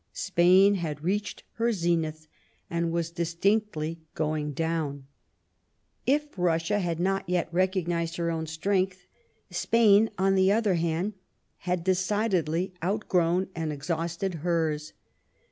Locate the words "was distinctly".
2.91-3.99